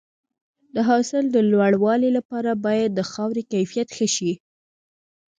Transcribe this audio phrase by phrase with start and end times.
[0.75, 4.33] د حاصل د لوړوالي لپاره باید د خاورې کیفیت ښه شي.